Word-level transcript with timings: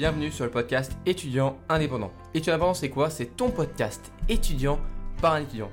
Bienvenue 0.00 0.30
sur 0.30 0.46
le 0.46 0.50
podcast 0.50 0.96
étudiant 1.04 1.58
indépendant. 1.68 2.10
Étudiant 2.32 2.54
indépendant, 2.54 2.72
c'est 2.72 2.88
quoi? 2.88 3.10
C'est 3.10 3.36
ton 3.36 3.50
podcast 3.50 4.10
étudiant 4.30 4.80
par 5.20 5.34
un 5.34 5.42
étudiant. 5.42 5.70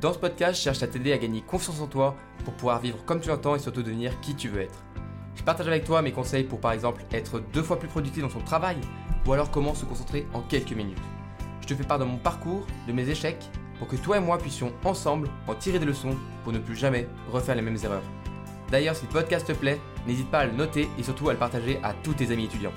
Dans 0.00 0.12
ce 0.12 0.18
podcast, 0.18 0.56
je 0.56 0.62
cherche 0.62 0.82
à 0.82 0.88
t'aider 0.88 1.12
à 1.12 1.18
gagner 1.18 1.42
confiance 1.42 1.80
en 1.80 1.86
toi 1.86 2.16
pour 2.44 2.54
pouvoir 2.54 2.80
vivre 2.80 3.04
comme 3.04 3.20
tu 3.20 3.28
l'entends 3.28 3.54
et 3.54 3.60
surtout 3.60 3.84
devenir 3.84 4.18
qui 4.20 4.34
tu 4.34 4.48
veux 4.48 4.62
être. 4.62 4.82
Je 5.36 5.44
partage 5.44 5.68
avec 5.68 5.84
toi 5.84 6.02
mes 6.02 6.10
conseils 6.10 6.42
pour 6.42 6.58
par 6.58 6.72
exemple 6.72 7.04
être 7.12 7.40
deux 7.52 7.62
fois 7.62 7.78
plus 7.78 7.86
productif 7.86 8.20
dans 8.20 8.28
son 8.28 8.40
travail 8.40 8.78
ou 9.24 9.32
alors 9.32 9.52
comment 9.52 9.76
se 9.76 9.84
concentrer 9.84 10.26
en 10.34 10.40
quelques 10.40 10.72
minutes. 10.72 10.98
Je 11.60 11.68
te 11.68 11.74
fais 11.76 11.84
part 11.84 12.00
de 12.00 12.04
mon 12.04 12.16
parcours, 12.16 12.66
de 12.88 12.92
mes 12.92 13.08
échecs, 13.08 13.48
pour 13.78 13.86
que 13.86 13.94
toi 13.94 14.16
et 14.16 14.20
moi 14.20 14.38
puissions 14.38 14.72
ensemble 14.84 15.30
en 15.46 15.54
tirer 15.54 15.78
des 15.78 15.86
leçons 15.86 16.16
pour 16.42 16.52
ne 16.52 16.58
plus 16.58 16.74
jamais 16.74 17.06
refaire 17.30 17.54
les 17.54 17.62
mêmes 17.62 17.78
erreurs. 17.84 18.02
D'ailleurs, 18.72 18.96
si 18.96 19.06
le 19.06 19.12
podcast 19.12 19.46
te 19.46 19.52
plaît, 19.52 19.80
n'hésite 20.04 20.32
pas 20.32 20.40
à 20.40 20.46
le 20.46 20.52
noter 20.52 20.88
et 20.98 21.04
surtout 21.04 21.28
à 21.28 21.32
le 21.32 21.38
partager 21.38 21.78
à 21.84 21.94
tous 21.94 22.14
tes 22.14 22.32
amis 22.32 22.46
étudiants. 22.46 22.72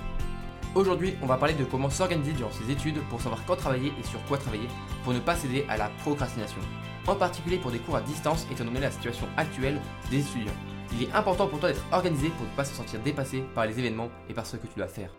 Aujourd'hui, 0.74 1.16
on 1.22 1.26
va 1.26 1.36
parler 1.36 1.54
de 1.54 1.66
comment 1.66 1.90
s'organiser 1.90 2.32
durant 2.32 2.52
ses 2.52 2.72
études 2.72 3.02
pour 3.10 3.20
savoir 3.20 3.44
quand 3.46 3.58
travailler 3.58 3.92
et 4.00 4.04
sur 4.08 4.24
quoi 4.26 4.38
travailler 4.38 4.70
pour 5.04 5.12
ne 5.12 5.20
pas 5.20 5.36
céder 5.36 5.66
à 5.68 5.76
la 5.76 5.90
procrastination. 6.04 6.62
En 7.08 7.16
particulier 7.16 7.58
pour 7.58 7.72
des 7.72 7.80
cours 7.80 7.98
à 7.98 8.02
distance 8.02 8.48
étant 8.50 8.64
donné 8.64 8.80
la 8.80 8.92
situation 8.92 9.28
actuelle 9.36 9.82
des 10.10 10.20
étudiants. 10.20 10.54
Il 10.94 11.04
est 11.04 11.12
important 11.12 11.48
pour 11.48 11.60
toi 11.60 11.70
d'être 11.70 11.86
organisé 11.92 12.30
pour 12.30 12.46
ne 12.46 12.56
pas 12.56 12.64
se 12.64 12.74
sentir 12.74 13.02
dépassé 13.02 13.44
par 13.54 13.66
les 13.66 13.78
événements 13.80 14.12
et 14.30 14.34
par 14.34 14.46
ce 14.46 14.56
que 14.56 14.68
tu 14.68 14.78
dois 14.78 14.88
faire. 14.88 15.12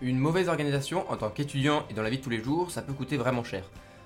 Une 0.00 0.18
mauvaise 0.18 0.48
organisation 0.48 1.10
en 1.10 1.16
tant 1.16 1.28
qu'étudiant 1.28 1.84
et 1.90 1.94
dans 1.94 2.02
la 2.02 2.10
vie 2.10 2.18
de 2.18 2.22
tous 2.22 2.30
les 2.30 2.42
jours, 2.42 2.70
ça 2.70 2.82
peut 2.82 2.92
coûter 2.92 3.16
vraiment 3.16 3.42
cher. 3.42 3.64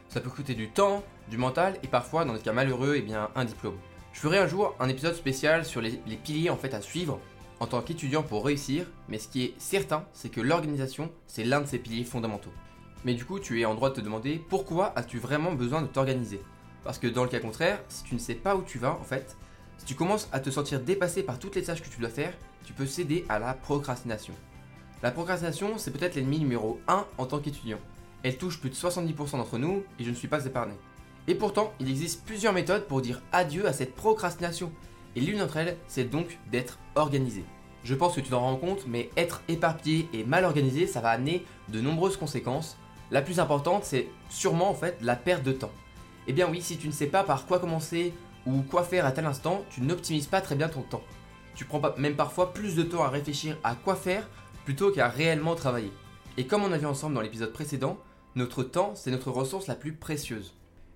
Ça 0.09 0.21
peut 0.21 0.30
coûter 0.30 0.54
du 0.54 0.71
temps, 0.71 1.02
du 1.29 1.37
mental 1.37 1.79
et 1.82 1.87
parfois, 1.87 2.24
dans 2.24 2.32
des 2.32 2.40
cas 2.40 2.54
malheureux, 2.54 2.95
eh 2.96 3.02
bien, 3.02 3.29
un 3.34 3.45
diplôme. 3.45 3.76
Je 4.15 4.21
ferai 4.21 4.38
un 4.38 4.46
jour 4.46 4.74
un 4.80 4.88
épisode 4.88 5.15
spécial 5.15 5.66
sur 5.66 5.82
les, 5.82 6.01
les 6.07 6.16
piliers 6.16 6.49
en 6.49 6.57
fait 6.57 6.73
à 6.73 6.80
suivre 6.80 7.21
en 7.60 7.66
tant 7.66 7.82
qu'étudiant 7.82 8.23
pour 8.23 8.45
réussir, 8.45 8.87
mais 9.09 9.18
ce 9.18 9.29
qui 9.29 9.45
est 9.45 9.54
certain, 9.59 10.07
c'est 10.15 10.30
que 10.30 10.40
l'organisation, 10.40 11.12
c'est 11.26 11.45
l'un 11.45 11.60
de 11.60 11.66
ces 11.66 11.79
piliers 11.79 12.04
fondamentaux. 12.04 12.52
Mais 13.04 13.12
du 13.12 13.27
coup, 13.27 13.38
tu 13.38 13.60
es 13.60 13.66
en 13.66 13.74
droit 13.74 13.90
de 13.90 13.96
te 13.96 14.01
demander 14.01 14.43
pourquoi 14.49 14.93
as-tu 14.96 15.18
vraiment 15.18 15.52
besoin 15.52 15.82
de 15.82 15.88
t'organiser? 15.88 16.40
Parce 16.84 16.99
que 16.99 17.06
dans 17.06 17.23
le 17.23 17.29
cas 17.29 17.38
contraire, 17.38 17.80
si 17.88 18.02
tu 18.02 18.15
ne 18.15 18.18
sais 18.18 18.34
pas 18.34 18.56
où 18.56 18.62
tu 18.62 18.79
vas, 18.79 18.93
en 18.93 19.04
fait, 19.04 19.37
si 19.77 19.84
tu 19.84 19.95
commences 19.95 20.30
à 20.32 20.40
te 20.40 20.49
sentir 20.49 20.80
dépassé 20.80 21.23
par 21.23 21.38
toutes 21.38 21.54
les 21.54 21.62
tâches 21.62 21.82
que 21.82 21.88
tu 21.88 22.01
dois 22.01 22.09
faire, 22.09 22.32
tu 22.65 22.73
peux 22.73 22.87
céder 22.87 23.27
à 23.29 23.38
la 23.38 23.52
procrastination. 23.52 24.32
La 25.03 25.11
procrastination, 25.11 25.79
c'est 25.79 25.91
peut-être 25.91 26.15
l'ennemi 26.15 26.39
numéro 26.39 26.81
1 26.87 27.07
en 27.19 27.27
tant 27.27 27.41
qu'étudiant. 27.41 27.81
Elle 28.23 28.39
touche 28.39 28.61
plus 28.61 28.71
de 28.71 28.77
70% 28.77 29.33
d'entre 29.33 29.59
nous 29.59 29.83
et 29.99 30.05
je 30.05 30.11
ne 30.11 30.15
suis 30.15 30.29
pas 30.29 30.47
épargné. 30.47 30.75
Et 31.27 31.35
pourtant, 31.35 31.73
il 31.81 31.91
existe 31.91 32.25
plusieurs 32.25 32.53
méthodes 32.53 32.87
pour 32.87 33.03
dire 33.03 33.21
adieu 33.33 33.67
à 33.67 33.73
cette 33.73 33.97
procrastination. 33.97 34.71
Et 35.17 35.21
l'une 35.21 35.41
d'entre 35.41 35.57
elles, 35.57 35.77
c'est 35.89 36.09
donc 36.09 36.39
d'être 36.53 36.79
organisé. 36.95 37.45
Je 37.83 37.97
pense 37.97 38.15
que 38.15 38.21
tu 38.21 38.30
t'en 38.30 38.43
rends 38.43 38.57
compte, 38.57 38.87
mais 38.87 39.11
être 39.17 39.43
éparpillé 39.49 40.09
et 40.13 40.23
mal 40.23 40.45
organisé, 40.45 40.87
ça 40.87 41.01
va 41.01 41.11
amener 41.11 41.45
de 41.69 41.80
nombreuses 41.80 42.17
conséquences. 42.17 42.77
La 43.11 43.23
plus 43.23 43.41
importante, 43.41 43.83
c'est 43.83 44.07
sûrement 44.29 44.71
en 44.71 44.75
fait 44.75 44.99
la 45.03 45.17
perte 45.17 45.43
de 45.43 45.53
temps. 45.53 45.73
Eh 46.29 46.33
bien 46.33 46.49
oui, 46.49 46.63
si 46.63 46.77
tu 46.77 46.87
ne 46.87 46.93
sais 46.93 47.09
pas 47.09 47.25
par 47.25 47.47
quoi 47.47 47.59
commencer 47.59 48.15
ou 48.47 48.63
quoi 48.63 48.85
faire 48.85 49.05
à 49.05 49.11
tel 49.11 49.27
instant, 49.27 49.65
tu 49.69 49.80
n'optimises 49.80 50.29
pas 50.29 50.41
très 50.41 50.55
bien 50.55 50.69
ton 50.69 50.83
temps. 50.83 51.03
Tu 51.57 51.65
prends 51.65 51.83
même 51.99 52.15
parfois 52.15 52.53
plus 52.53 52.77
de 52.77 52.85
temps 52.85 53.03
à 53.03 53.09
réfléchir 53.09 53.59
à 53.65 53.75
quoi 53.75 53.97
faire 53.97 54.29
plutôt 54.65 54.91
qu'à 54.91 55.09
réellement 55.09 55.55
travailler. 55.55 55.93
Et 56.37 56.46
comme 56.46 56.63
on 56.63 56.73
a 56.73 56.79
vu 56.79 56.87
ensemble 56.87 57.15
dans 57.15 57.21
l'épisode 57.21 57.52
précédent, 57.52 57.99
notre 58.35 58.63
temps, 58.63 58.95
c'est 58.95 59.10
notre 59.10 59.30
ressource 59.30 59.66
la 59.66 59.74
plus 59.74 59.93
précieuse. 59.93 60.55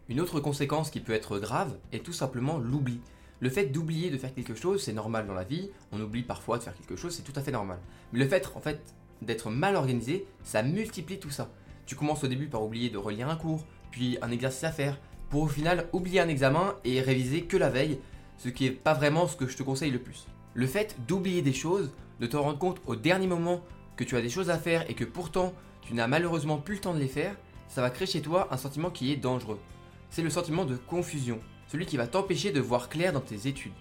Une 0.09 0.20
autre 0.20 0.41
conséquence 0.41 0.91
qui 0.91 1.00
peut 1.00 1.12
être 1.12 1.39
grave 1.39 1.77
est 1.92 2.05
tout 2.05 2.12
simplement 2.12 2.59
l'oubli. 2.59 3.00
Le 3.41 3.50
fait 3.50 3.66
d'oublier 3.66 4.09
de 4.10 4.16
faire 4.16 4.32
quelque 4.32 4.54
chose, 4.54 4.82
c'est 4.82 4.93
normal 4.93 5.27
dans 5.27 5.34
la 5.34 5.44
vie, 5.44 5.71
on 5.93 6.00
oublie 6.00 6.22
parfois 6.22 6.59
de 6.59 6.62
faire 6.62 6.75
quelque 6.75 6.97
chose, 6.97 7.15
c'est 7.15 7.22
tout 7.22 7.38
à 7.38 7.43
fait 7.43 7.50
normal. 7.50 7.78
Mais 8.12 8.21
le 8.21 8.28
fait 8.28 8.50
en 8.54 8.60
fait 8.60 8.81
d'être 9.21 9.50
mal 9.50 9.77
organisé, 9.77 10.27
ça 10.43 10.62
multiplie 10.62 11.19
tout 11.19 11.31
ça. 11.31 11.50
Tu 11.84 11.97
commences 11.97 12.25
au 12.25 12.28
début 12.28 12.48
par 12.48 12.62
oublier 12.62 12.88
de 12.88 12.98
relire 12.98 13.28
un 13.28 13.37
cours, 13.37 13.66
puis 13.91 14.16
un 14.22 14.31
exercice 14.31 14.65
à 14.65 14.72
faire, 14.72 14.98
pour 15.28 15.43
au 15.43 15.48
final 15.48 15.88
oublier 15.93 16.21
un 16.21 16.28
examen 16.28 16.77
et 16.84 17.00
réviser 17.00 17.43
que 17.43 17.56
la 17.56 17.69
veille, 17.69 17.98
ce 18.38 18.48
qui 18.48 18.65
n'est 18.65 18.71
pas 18.71 18.94
vraiment 18.94 19.27
ce 19.27 19.37
que 19.37 19.47
je 19.47 19.56
te 19.56 19.62
conseille 19.62 19.91
le 19.91 19.98
plus. 19.98 20.27
Le 20.56 20.67
fait 20.67 20.97
d'oublier 21.06 21.43
des 21.43 21.53
choses, 21.53 21.91
de 22.19 22.27
te 22.27 22.34
rendre 22.39 22.59
compte 22.59 22.81
au 22.87 22.97
dernier 22.97 23.27
moment 23.27 23.61
que 23.94 24.05
tu 24.05 24.17
as 24.17 24.22
des 24.22 24.31
choses 24.31 24.49
à 24.49 24.56
faire 24.56 24.89
et 24.91 24.94
que 24.94 25.05
pourtant 25.05 25.53
tu 25.83 25.93
n'as 25.93 26.06
malheureusement 26.06 26.56
plus 26.56 26.77
le 26.77 26.81
temps 26.81 26.94
de 26.94 26.99
les 26.99 27.09
faire, 27.09 27.37
ça 27.69 27.83
va 27.83 27.91
créer 27.91 28.06
chez 28.06 28.22
toi 28.22 28.49
un 28.50 28.56
sentiment 28.56 28.89
qui 28.89 29.12
est 29.12 29.16
dangereux. 29.16 29.61
C'est 30.09 30.22
le 30.22 30.31
sentiment 30.31 30.65
de 30.65 30.77
confusion, 30.77 31.41
celui 31.69 31.84
qui 31.84 31.99
va 31.99 32.06
t'empêcher 32.06 32.53
de 32.53 32.61
voir 32.62 32.89
clair 32.89 33.12
dans 33.12 33.21
tes 33.21 33.49
études. 33.49 33.75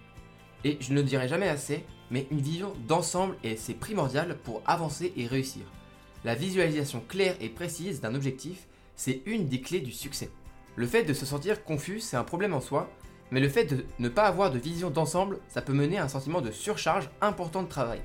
Et 0.66 0.78
je 0.82 0.92
ne 0.92 1.02
dirai 1.02 1.30
jamais 1.30 1.48
assez, 1.48 1.86
mais 2.12 2.28
une 2.30 2.42
vision 2.42 2.74
d'ensemble 2.90 3.38
est 3.46 3.56
c'est 3.56 3.74
primordial 3.74 4.38
pour 4.44 4.62
avancer 4.66 5.14
et 5.16 5.28
réussir. 5.28 5.64
La 6.26 6.36
visualisation 6.36 7.02
claire 7.08 7.38
et 7.40 7.48
précise 7.48 8.02
d'un 8.02 8.16
objectif, 8.16 8.68
c'est 8.98 9.22
une 9.26 9.48
des 9.48 9.62
clés 9.62 9.80
du 9.80 9.94
succès. 9.94 10.30
Le 10.76 10.88
fait 10.88 11.04
de 11.04 11.14
se 11.14 11.26
sentir 11.26 11.64
confus, 11.64 12.02
c'est 12.02 12.18
un 12.18 12.26
problème 12.26 12.54
en 12.54 12.60
soi, 12.60 12.90
mais 13.32 13.40
le 13.40 13.50
fait 13.50 13.66
de 13.66 13.86
ne 14.00 14.10
pas 14.10 14.24
avoir 14.24 14.52
de 14.52 14.60
vision 14.60 14.90
d'ensemble, 14.90 15.40
ça 15.50 15.62
peut 15.62 15.74
mener 15.74 15.98
à 15.98 16.04
un 16.04 16.10
sentiment 16.10 16.42
de 16.42 16.52
surcharge 16.52 17.10
important 17.22 17.64
de 17.64 17.68
travail, 17.68 18.02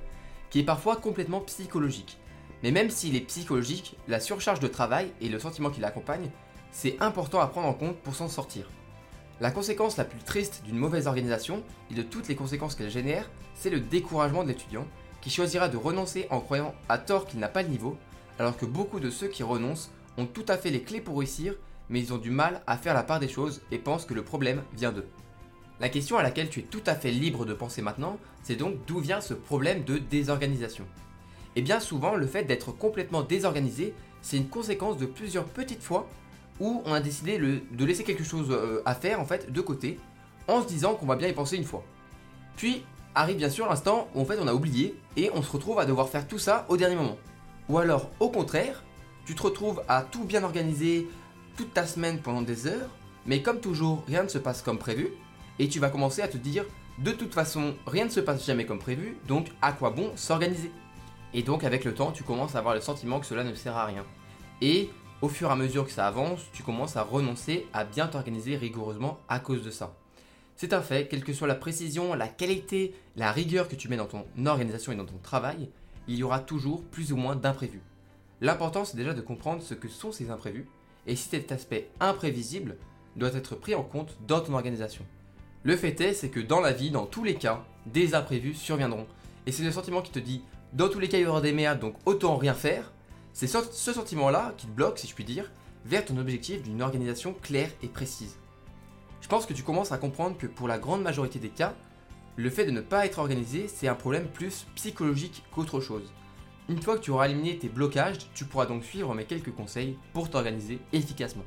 qui 0.49 0.61
est 0.61 0.65
parfois 0.65 0.97
complètement 0.97 1.41
psychologique. 1.41 2.19
Mais 2.63 2.71
même 2.71 2.91
s'il 2.91 3.17
est 3.17 3.21
psychologique, 3.21 3.97
la 4.09 4.21
surcharge 4.21 4.61
de 4.61 4.69
travail 4.69 5.13
et 5.21 5.29
le 5.29 5.39
sentiment 5.39 5.71
qui 5.71 5.81
l'accompagne, 5.81 6.31
c'est 6.73 7.01
important 7.01 7.41
à 7.41 7.47
prendre 7.47 7.69
en 7.69 7.75
compte 7.75 7.99
pour 7.99 8.15
s'en 8.15 8.29
sortir. 8.29 8.71
La 9.41 9.51
conséquence 9.51 9.97
la 9.97 10.05
plus 10.05 10.23
triste 10.23 10.63
d'une 10.65 10.77
mauvaise 10.77 11.07
organisation 11.07 11.63
et 11.91 11.95
de 11.95 12.03
toutes 12.03 12.29
les 12.29 12.37
conséquences 12.37 12.75
qu'elle 12.75 12.91
génère, 12.91 13.31
c'est 13.55 13.71
le 13.71 13.81
découragement 13.81 14.43
de 14.43 14.49
l'étudiant, 14.49 14.87
qui 15.23 15.31
choisira 15.31 15.69
de 15.69 15.77
renoncer 15.77 16.27
en 16.31 16.41
croyant 16.41 16.75
à 16.89 16.99
tort 16.99 17.27
qu'il 17.27 17.41
n'a 17.41 17.49
pas 17.49 17.63
le 17.63 17.69
niveau, 17.69 17.97
alors 18.39 18.57
que 18.57 18.67
beaucoup 18.67 19.01
de 19.01 19.11
ceux 19.11 19.29
qui 19.29 19.43
renoncent 19.43 19.91
ont 20.19 20.27
tout 20.27 20.45
à 20.49 20.57
fait 20.57 20.71
les 20.71 20.83
clés 20.83 21.01
pour 21.01 21.19
réussir 21.19 21.55
mais 21.91 22.01
ils 22.01 22.15
ont 22.15 22.19
du 22.19 22.31
mal 22.31 22.63
à 22.67 22.79
faire 22.79 22.95
la 22.95 23.03
part 23.03 23.21
des 23.21 23.29
choses 23.29 23.61
et 23.71 23.79
pensent 23.79 24.07
que 24.07 24.15
le 24.15 24.23
problème 24.23 24.63
vient 24.73 24.93
d'eux. 24.93 25.09
La 25.81 25.89
question 25.89 26.17
à 26.17 26.23
laquelle 26.23 26.49
tu 26.49 26.61
es 26.61 26.63
tout 26.63 26.83
à 26.87 26.95
fait 26.95 27.11
libre 27.11 27.45
de 27.45 27.53
penser 27.53 27.83
maintenant, 27.83 28.19
c'est 28.43 28.57
donc 28.57 28.77
d'où 28.87 29.01
vient 29.01 29.21
ce 29.21 29.35
problème 29.35 29.83
de 29.85 29.99
désorganisation. 29.99 30.87
Et 31.57 31.63
bien 31.63 31.81
souvent, 31.81 32.15
le 32.15 32.27
fait 32.27 32.45
d'être 32.45 32.71
complètement 32.73 33.23
désorganisé, 33.23 33.95
c'est 34.23 34.37
une 34.37 34.49
conséquence 34.49 34.99
de 34.99 35.07
plusieurs 35.07 35.47
petites 35.47 35.83
fois 35.83 36.09
où 36.61 36.83
on 36.85 36.93
a 36.93 37.01
décidé 37.01 37.39
de 37.39 37.85
laisser 37.85 38.05
quelque 38.05 38.25
chose 38.25 38.49
euh, 38.51 38.83
à 38.85 38.95
faire 38.95 39.19
en 39.21 39.25
fait 39.25 39.51
de 39.51 39.61
côté, 39.61 39.99
en 40.47 40.63
se 40.63 40.69
disant 40.69 40.95
qu'on 40.95 41.07
va 41.07 41.17
bien 41.17 41.29
y 41.29 41.33
penser 41.33 41.57
une 41.57 41.65
fois. 41.65 41.83
Puis 42.57 42.85
arrive 43.15 43.39
bien 43.39 43.51
sûr 43.51 43.67
l'instant 43.67 44.09
où 44.15 44.21
en 44.21 44.25
fait 44.25 44.39
on 44.39 44.47
a 44.47 44.55
oublié 44.55 44.95
et 45.17 45.31
on 45.35 45.43
se 45.43 45.51
retrouve 45.51 45.79
à 45.79 45.87
devoir 45.87 46.09
faire 46.09 46.29
tout 46.29 46.39
ça 46.39 46.67
au 46.69 46.77
dernier 46.77 46.97
moment. 46.97 47.17
Ou 47.69 47.79
alors 47.79 48.11
au 48.21 48.29
contraire, 48.29 48.85
tu 49.25 49.35
te 49.35 49.43
retrouves 49.43 49.83
à 49.89 50.03
tout 50.03 50.25
bien 50.25 50.45
organiser, 50.45 51.09
toute 51.61 51.75
ta 51.75 51.87
semaine 51.87 52.21
pendant 52.21 52.41
des 52.41 52.67
heures, 52.67 52.89
mais 53.27 53.43
comme 53.43 53.61
toujours, 53.61 54.03
rien 54.07 54.23
ne 54.23 54.29
se 54.29 54.39
passe 54.39 54.63
comme 54.63 54.79
prévu, 54.79 55.11
et 55.59 55.69
tu 55.69 55.79
vas 55.79 55.91
commencer 55.91 56.23
à 56.23 56.29
te 56.29 56.39
dire, 56.39 56.65
de 56.97 57.13
toute 57.13 57.35
façon, 57.35 57.75
rien 57.87 58.07
ne 58.07 58.11
se 58.11 58.21
passe 58.21 58.47
jamais 58.47 58.65
comme 58.65 58.79
prévu, 58.79 59.19
donc 59.29 59.49
à 59.61 59.73
quoi 59.73 59.91
bon 59.91 60.11
s'organiser? 60.17 60.73
Et 61.35 61.43
donc 61.43 61.63
avec 61.63 61.85
le 61.85 61.93
temps, 61.93 62.13
tu 62.13 62.23
commences 62.23 62.55
à 62.55 62.61
avoir 62.61 62.75
le 62.75 62.81
sentiment 62.81 63.21
que 63.21 63.27
cela 63.27 63.45
ne 63.45 63.55
sert 63.55 63.77
à 63.77 63.85
rien. 63.85 64.07
Et 64.63 64.89
au 65.21 65.29
fur 65.29 65.51
et 65.51 65.53
à 65.53 65.57
mesure 65.57 65.85
que 65.85 65.93
ça 65.93 66.07
avance, 66.07 66.41
tu 66.55 66.63
commences 66.63 66.97
à 66.97 67.03
renoncer 67.03 67.67
à 67.75 67.85
bien 67.85 68.07
t'organiser 68.07 68.57
rigoureusement 68.57 69.19
à 69.29 69.39
cause 69.39 69.63
de 69.63 69.71
ça. 69.71 69.95
C'est 70.57 70.73
un 70.73 70.81
fait, 70.81 71.09
quelle 71.09 71.25
que 71.25 71.35
soit 71.35 71.47
la 71.47 71.55
précision, 71.55 72.15
la 72.15 72.29
qualité, 72.29 72.95
la 73.17 73.33
rigueur 73.33 73.69
que 73.69 73.77
tu 73.77 73.89
mets 73.91 73.99
dans 73.99 74.07
ton 74.07 74.25
organisation 74.47 74.93
et 74.93 74.97
dans 74.97 75.05
ton 75.05 75.19
travail, 75.23 75.69
il 76.09 76.15
y 76.15 76.23
aura 76.23 76.41
toujours 76.41 76.83
plus 76.85 77.13
ou 77.13 77.17
moins 77.17 77.37
d'imprévus. 77.37 77.83
L'important 78.41 78.87
c'est 78.87 78.97
déjà 78.97 79.13
de 79.13 79.21
comprendre 79.21 79.61
ce 79.61 79.75
que 79.75 79.89
sont 79.89 80.11
ces 80.11 80.31
imprévus 80.31 80.67
et 81.07 81.17
si 81.17 81.29
cet 81.29 81.53
aspect 81.53 81.91
imprévisible 82.01 82.77
doit 83.17 83.35
être 83.35 83.55
pris 83.57 83.75
en 83.75 83.83
compte 83.83 84.17
dans 84.27 84.41
ton 84.41 84.55
organisation. 84.55 85.05
Le 85.63 85.77
fait 85.77 86.01
est, 86.01 86.15
c'est 86.15 86.31
que 86.31 86.41
dans 86.41 86.61
la 86.61 86.73
vie, 86.73 86.91
dans 86.91 87.07
tous 87.07 87.25
les 87.25 87.35
cas, 87.35 87.65
des 87.87 88.15
imprévus 88.15 88.55
surviendront. 88.55 89.07
Et 89.47 89.53
c'est 89.53 89.63
le 89.63 89.73
sentiment 89.73 90.03
qui 90.03 90.13
te 90.13 90.19
dit, 90.19 90.43
dans 90.73 90.89
tous 90.89 91.01
les 91.01 91.09
cas, 91.09 91.19
il 91.19 91.25
y 91.25 91.27
aura 91.27 91.41
des 91.41 91.53
merdes, 91.53 91.81
donc 91.81 91.97
autant 92.07 92.37
rien 92.37 92.55
faire. 92.55 92.93
C'est 93.33 93.47
ce 93.47 93.93
sentiment-là 93.93 94.55
qui 94.57 94.67
te 94.67 94.73
bloque, 94.73 94.99
si 94.99 95.07
je 95.07 95.15
puis 95.15 95.25
dire, 95.25 95.51
vers 95.85 96.05
ton 96.05 96.17
objectif 96.19 96.63
d'une 96.63 96.83
organisation 96.83 97.35
claire 97.35 97.71
et 97.83 97.89
précise. 97.89 98.37
Je 99.21 99.29
pense 99.29 99.47
que 99.47 99.53
tu 99.53 99.63
commences 99.63 99.93
à 99.93 99.99
comprendre 99.99 100.39
que 100.39 100.47
pour 100.47 100.69
la 100.69 100.79
grande 100.79 101.03
majorité 101.03 101.39
des 101.39 101.49
cas, 101.51 101.75
le 102.37 102.49
fait 102.49 102.65
de 102.65 102.71
ne 102.71 102.81
pas 102.81 103.05
être 103.05 103.19
organisé, 103.19 103.69
c'est 103.69 103.89
un 103.89 103.95
problème 103.95 104.29
plus 104.29 104.67
psychologique 104.75 105.43
qu'autre 105.53 105.81
chose. 105.81 106.13
Une 106.71 106.81
fois 106.81 106.97
que 106.97 107.03
tu 107.03 107.11
auras 107.11 107.27
éliminé 107.27 107.59
tes 107.59 107.69
blocages, 107.69 108.31
tu 108.33 108.45
pourras 108.45 108.67
donc 108.67 108.85
suivre 108.85 109.13
mes 109.13 109.25
quelques 109.25 109.53
conseils 109.53 109.99
pour 110.13 110.31
t'organiser 110.31 110.79
efficacement. 110.93 111.43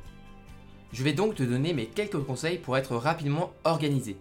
Je 0.91 1.01
vais 1.01 1.13
donc 1.13 1.35
te 1.35 1.43
donner 1.43 1.73
mes 1.73 1.85
quelques 1.85 2.21
conseils 2.21 2.57
pour 2.57 2.75
être 2.75 2.97
rapidement 2.97 3.53
organisé. 3.63 4.17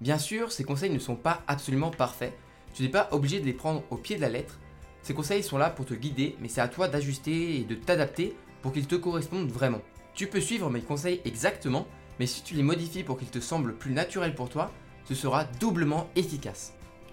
Bien 0.00 0.16
sûr, 0.16 0.50
ces 0.50 0.64
conseils 0.64 0.88
ne 0.88 0.98
sont 0.98 1.14
pas 1.14 1.42
absolument 1.46 1.90
parfaits, 1.90 2.32
tu 2.72 2.82
n'es 2.82 2.88
pas 2.88 3.10
obligé 3.12 3.38
de 3.38 3.44
les 3.44 3.52
prendre 3.52 3.82
au 3.90 3.98
pied 3.98 4.16
de 4.16 4.22
la 4.22 4.30
lettre. 4.30 4.58
Ces 5.02 5.12
conseils 5.12 5.42
sont 5.42 5.58
là 5.58 5.68
pour 5.68 5.84
te 5.84 5.92
guider, 5.92 6.36
mais 6.40 6.48
c'est 6.48 6.62
à 6.62 6.68
toi 6.68 6.88
d'ajuster 6.88 7.60
et 7.60 7.64
de 7.64 7.74
t'adapter 7.74 8.34
pour 8.62 8.72
qu'ils 8.72 8.86
te 8.86 8.94
correspondent 8.94 9.50
vraiment. 9.50 9.82
Tu 10.14 10.26
peux 10.26 10.40
suivre 10.40 10.70
mes 10.70 10.80
conseils 10.80 11.20
exactement, 11.26 11.86
mais 12.18 12.26
si 12.26 12.42
tu 12.42 12.54
les 12.54 12.62
modifies 12.62 13.04
pour 13.04 13.18
qu'ils 13.18 13.28
te 13.28 13.40
semblent 13.40 13.76
plus 13.76 13.92
naturels 13.92 14.34
pour 14.34 14.48
toi, 14.48 14.72
ce 15.04 15.14
sera 15.14 15.44
doublement 15.60 16.08
efficace. 16.16 16.72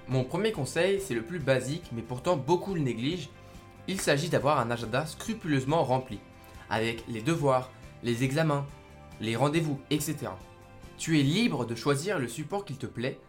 Mon 0.09 0.25
premier 0.25 0.51
conseil, 0.51 0.99
c'est 0.99 1.13
le 1.13 1.21
plus 1.21 1.39
basique, 1.39 1.89
mais 1.93 2.01
pourtant 2.01 2.35
beaucoup 2.35 2.73
le 2.73 2.81
négligent. 2.81 3.29
Il 3.87 4.01
s'agit 4.01 4.29
d'avoir 4.29 4.59
un 4.59 4.69
agenda 4.69 5.05
scrupuleusement 5.05 5.83
rempli, 5.83 6.19
avec 6.69 7.05
les 7.07 7.21
devoirs, 7.21 7.71
les 8.03 8.23
examens, 8.23 8.65
les 9.21 9.37
rendez-vous, 9.37 9.79
etc. 9.89 10.17
Tu 10.97 11.19
es 11.19 11.23
libre 11.23 11.65
de 11.65 11.75
choisir 11.75 12.19
le 12.19 12.27
support 12.27 12.65
qu'il 12.65 12.77
te 12.77 12.85
plaît. 12.85 13.19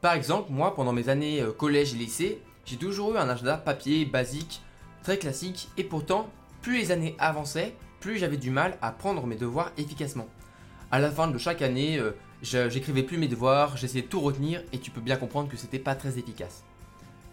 Par 0.00 0.14
exemple, 0.14 0.52
moi, 0.52 0.74
pendant 0.74 0.92
mes 0.92 1.08
années 1.08 1.42
euh, 1.42 1.52
collège 1.52 1.94
et 1.94 1.98
lycée, 1.98 2.40
j'ai 2.64 2.76
toujours 2.76 3.14
eu 3.14 3.18
un 3.18 3.28
agenda 3.28 3.56
papier 3.56 4.04
basique, 4.04 4.62
très 5.02 5.18
classique, 5.18 5.68
et 5.76 5.84
pourtant, 5.84 6.28
plus 6.62 6.78
les 6.78 6.92
années 6.92 7.16
avançaient, 7.18 7.74
plus 7.98 8.18
j'avais 8.18 8.36
du 8.36 8.50
mal 8.50 8.78
à 8.82 8.92
prendre 8.92 9.26
mes 9.26 9.36
devoirs 9.36 9.72
efficacement. 9.76 10.28
À 10.92 11.00
la 11.00 11.10
fin 11.10 11.28
de 11.28 11.38
chaque 11.38 11.62
année, 11.62 11.98
euh, 11.98 12.12
j'écrivais 12.42 13.02
plus 13.02 13.18
mes 13.18 13.28
devoirs, 13.28 13.76
j'essayais 13.76 14.02
de 14.02 14.08
tout 14.08 14.20
retenir, 14.20 14.62
et 14.72 14.78
tu 14.78 14.90
peux 14.90 15.00
bien 15.00 15.16
comprendre 15.16 15.48
que 15.48 15.56
c'était 15.56 15.78
pas 15.78 15.94
très 15.94 16.18
efficace. 16.18 16.64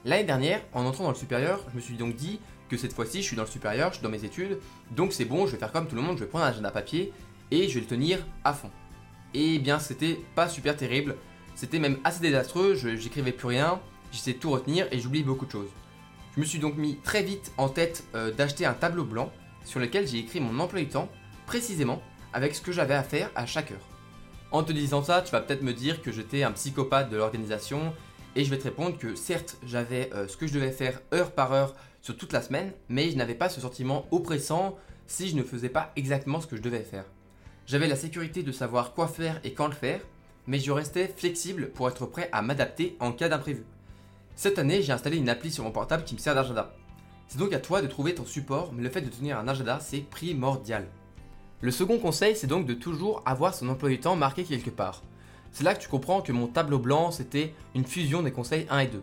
L'année 0.06 0.24
dernière, 0.24 0.62
en 0.74 0.86
entrant 0.86 1.04
dans 1.04 1.12
le 1.12 1.16
supérieur, 1.16 1.66
je 1.72 1.76
me 1.76 1.82
suis 1.82 1.96
donc 1.96 2.16
dit 2.16 2.40
que 2.70 2.78
cette 2.78 2.94
fois-ci, 2.94 3.22
je 3.22 3.28
suis 3.28 3.36
dans 3.36 3.44
le 3.44 3.50
supérieur, 3.50 3.90
je 3.90 3.96
suis 3.96 4.04
dans 4.04 4.10
mes 4.10 4.26
études, 4.26 4.60
donc 4.92 5.14
c'est 5.14 5.26
bon, 5.26 5.46
je 5.46 5.54
vais 5.54 5.58
faire 5.58 5.72
comme 5.72 5.88
tout 5.88 5.96
le 5.96 6.02
monde, 6.02 6.18
je 6.18 6.24
vais 6.24 6.30
prendre 6.30 6.46
un 6.46 6.50
agenda 6.50 6.72
papier 6.72 7.14
et 7.52 7.68
je 7.68 7.76
vais 7.76 7.82
le 7.82 7.88
tenir 7.88 8.20
à 8.44 8.54
fond. 8.54 8.72
Et 9.34 9.56
eh 9.56 9.60
bien, 9.60 9.80
c'était 9.80 10.20
pas 10.36 10.48
super 10.50 10.76
terrible, 10.76 11.16
c'était 11.56 11.80
même 11.80 11.98
assez 12.04 12.22
désastreux, 12.22 12.76
j'écrivais 12.76 13.32
plus 13.32 13.48
rien, 13.48 13.82
j'essayais 14.12 14.36
de 14.36 14.42
tout 14.42 14.52
retenir 14.52 14.88
et 14.92 15.00
j'oublie 15.00 15.24
beaucoup 15.24 15.46
de 15.46 15.52
choses. 15.52 15.70
Je 16.36 16.42
me 16.42 16.46
suis 16.46 16.60
donc 16.60 16.78
mis 16.78 16.98
très 16.98 17.24
vite 17.24 17.52
en 17.58 17.68
tête 17.68 18.04
euh, 18.16 18.32
d'acheter 18.32 18.66
un 18.66 18.74
tableau 18.74 19.04
blanc 19.04 19.32
sur 19.66 19.80
lequel 19.80 20.08
j'ai 20.08 20.20
écrit 20.20 20.40
mon 20.40 20.60
emploi 20.60 20.80
du 20.80 20.88
temps, 20.88 21.10
précisément 21.46 22.02
avec 22.32 22.56
ce 22.56 22.62
que 22.62 22.72
j'avais 22.72 22.94
à 22.94 23.04
faire 23.04 23.32
à 23.36 23.46
chaque 23.46 23.72
heure. 23.72 23.97
En 24.52 24.64
te 24.64 24.72
disant 24.72 25.04
ça, 25.04 25.22
tu 25.22 25.32
vas 25.32 25.42
peut-être 25.42 25.62
me 25.62 25.74
dire 25.74 26.02
que 26.02 26.12
j'étais 26.12 26.44
un 26.44 26.54
psychopathe 26.54 27.10
de 27.10 27.18
l'organisation 27.18 27.94
et 28.36 28.46
je 28.46 28.50
vais 28.50 28.58
te 28.58 28.64
répondre 28.64 28.98
que 28.98 29.14
certes, 29.16 29.58
j'avais 29.66 30.10
euh, 30.14 30.28
ce 30.28 30.38
que 30.38 30.48
je 30.48 30.54
devais 30.54 30.72
faire 30.72 31.02
heure 31.14 31.32
par 31.32 31.52
heure 31.52 31.76
sur 32.02 32.16
toute 32.16 32.32
la 32.32 32.42
semaine, 32.42 32.72
mais 32.88 33.10
je 33.10 33.18
n'avais 33.18 33.36
pas 33.36 33.50
ce 33.50 33.60
sentiment 33.60 34.06
oppressant 34.12 34.78
si 35.06 35.28
je 35.28 35.36
ne 35.36 35.44
faisais 35.44 35.70
pas 35.70 35.92
exactement 35.98 36.40
ce 36.40 36.48
que 36.48 36.56
je 36.56 36.62
devais 36.62 36.84
faire. 36.84 37.06
J'avais 37.66 37.88
la 37.88 37.98
sécurité 37.98 38.44
de 38.44 38.52
savoir 38.54 38.94
quoi 38.94 39.10
faire 39.10 39.42
et 39.44 39.54
quand 39.54 39.68
le 39.68 39.74
faire, 39.74 40.00
mais 40.46 40.60
je 40.60 40.72
restais 40.72 41.08
flexible 41.10 41.72
pour 41.72 41.90
être 41.90 42.06
prêt 42.06 42.30
à 42.32 42.42
m'adapter 42.42 42.96
en 43.02 43.12
cas 43.12 43.28
d'imprévu. 43.28 43.66
Cette 44.36 44.60
année, 44.60 44.82
j'ai 44.82 44.94
installé 44.94 45.18
une 45.18 45.30
appli 45.30 45.52
sur 45.52 45.66
mon 45.66 45.72
portable 45.72 46.06
qui 46.06 46.14
me 46.14 46.20
sert 46.20 46.36
d'agenda. 46.36 46.74
C'est 47.28 47.40
donc 47.40 47.52
à 47.52 47.60
toi 47.60 47.82
de 47.82 47.88
trouver 47.88 48.16
ton 48.16 48.26
support, 48.26 48.72
mais 48.72 48.84
le 48.84 48.90
fait 48.90 49.02
de 49.02 49.10
tenir 49.10 49.38
un 49.38 49.48
agenda, 49.50 49.80
c'est 49.82 50.00
primordial. 50.00 50.88
Le 51.60 51.72
second 51.72 51.98
conseil, 51.98 52.36
c'est 52.36 52.46
donc 52.46 52.68
de 52.68 52.76
toujours 52.76 53.24
avoir 53.26 53.56
son 53.56 53.68
emploi 53.70 53.90
du 53.90 54.00
temps 54.00 54.16
marqué 54.16 54.44
quelque 54.44 54.70
part. 54.70 55.02
C'est 55.52 55.64
là 55.64 55.74
que 55.74 55.82
tu 55.82 55.90
comprends 55.90 56.22
que 56.22 56.32
mon 56.32 56.46
tableau 56.46 56.78
blanc, 56.78 57.10
c'était 57.10 57.52
une 57.74 57.84
fusion 57.84 58.22
des 58.22 58.32
conseils 58.32 58.68
1 58.70 58.78
et 58.78 58.88
2. 58.88 59.02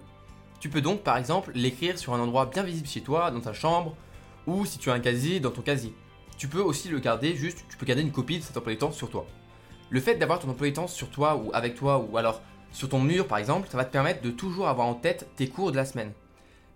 Tu 0.61 0.69
peux 0.69 0.81
donc 0.81 1.01
par 1.01 1.17
exemple 1.17 1.51
l'écrire 1.57 1.99
sur 1.99 2.15
un 2.15 2.21
endroit 2.21 2.47
bien 2.47 2.63
visible 2.63 2.87
chez 2.87 3.01
toi, 3.01 3.33
dans 3.33 3.41
ta 3.41 3.53
chambre, 3.53 3.97
ou 4.47 4.65
si 4.67 4.79
tu 4.79 4.89
as 4.89 4.93
un 4.93 5.01
casier, 5.01 5.41
dans 5.41 5.51
ton 5.51 5.63
casier. 5.63 5.93
Tu 6.39 6.47
peux 6.47 6.61
aussi 6.61 6.89
le 6.89 7.01
garder 7.01 7.35
juste, 7.35 7.65
tu 7.69 7.77
peux 7.77 7.87
garder 7.87 8.03
une 8.03 8.13
copie 8.13 8.39
de 8.39 8.45
cet 8.45 8.57
emploi 8.57 8.73
du 8.73 8.79
temps 8.79 8.93
sur 8.93 9.11
toi. 9.11 9.27
Le 9.91 9.99
fait 9.99 10.15
d'avoir 10.15 10.39
ton 10.39 10.49
emploi 10.49 10.69
du 10.69 10.75
temps 10.75 10.87
sur 10.87 11.11
toi 11.11 11.35
ou 11.35 11.51
avec 11.55 11.75
toi 11.75 12.07
ou 12.09 12.17
alors 12.19 12.41
sur 12.71 12.89
ton 12.89 13.01
mur 13.01 13.27
par 13.27 13.39
exemple, 13.39 13.67
ça 13.69 13.77
va 13.77 13.85
te 13.85 13.93
permettre 13.93 14.23
de 14.23 14.31
toujours 14.31 14.69
avoir 14.69 14.87
en 14.87 14.95
tête 14.95 15.29
tes 15.35 15.49
cours 15.49 15.73
de 15.73 15.77
la 15.77 15.85
semaine. 15.85 16.13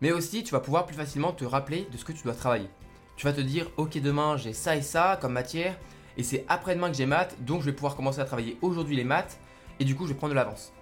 Mais 0.01 0.11
aussi, 0.11 0.43
tu 0.43 0.51
vas 0.51 0.61
pouvoir 0.61 0.87
plus 0.87 0.97
facilement 0.97 1.31
te 1.31 1.45
rappeler 1.45 1.87
de 1.93 1.97
ce 1.97 2.05
que 2.05 2.13
tu 2.13 2.25
dois 2.25 2.35
travailler. 2.35 2.69
Tu 3.19 3.27
vas 3.27 3.35
te 3.35 3.43
dire, 3.43 3.71
ok 3.77 4.01
demain 4.01 4.39
j'ai 4.39 4.55
ça 4.55 4.77
et 4.77 4.83
ça 4.83 5.19
comme 5.21 5.35
matière, 5.35 5.77
et 6.17 6.23
c'est 6.23 6.47
après-demain 6.49 6.89
que 6.89 6.97
j'ai 6.97 7.05
maths, 7.05 7.37
donc 7.45 7.61
je 7.61 7.67
vais 7.67 7.73
pouvoir 7.73 7.97
commencer 7.97 8.21
à 8.21 8.25
travailler 8.25 8.57
aujourd'hui 8.63 8.97
les 8.97 9.05
maths, 9.05 9.39
et 9.79 9.85
du 9.85 9.95
coup 9.95 10.07
je 10.07 10.15
vais 10.15 10.19
prendre 10.19 10.33
de 10.33 10.37
l'avance 10.37 10.73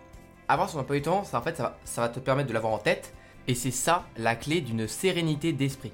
avoir 0.49 0.71
son 0.71 0.79
emploi 0.79 0.97
du 0.97 1.03
temps, 1.03 1.25
ça, 1.25 1.39
en 1.39 1.43
fait, 1.43 1.57
ça 1.57 2.01
va, 2.01 2.09
te 2.09 2.21
permettre 2.21 2.49
de 2.49 2.55
l'avoir 2.55 2.73
en 2.73 2.79
tête. 2.79 3.15
Et 3.49 3.55
c'est 3.55 3.71
ça 3.71 4.07
la 4.17 4.35
clé 4.35 4.61
d'une 4.61 4.89
sérénité 4.89 5.53
d'esprit. 5.53 5.93